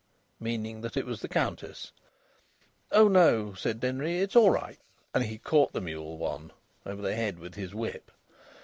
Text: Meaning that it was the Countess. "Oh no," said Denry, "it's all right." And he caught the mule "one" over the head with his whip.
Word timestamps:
Meaning 0.39 0.81
that 0.81 0.97
it 0.97 1.05
was 1.05 1.21
the 1.21 1.27
Countess. 1.27 1.91
"Oh 2.91 3.07
no," 3.07 3.53
said 3.53 3.79
Denry, 3.81 4.17
"it's 4.17 4.35
all 4.35 4.49
right." 4.49 4.79
And 5.13 5.23
he 5.25 5.37
caught 5.37 5.73
the 5.73 5.79
mule 5.81 6.17
"one" 6.17 6.51
over 6.87 7.03
the 7.03 7.13
head 7.15 7.37
with 7.37 7.53
his 7.53 7.75
whip. 7.75 8.09